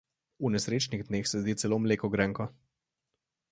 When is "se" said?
1.27-1.37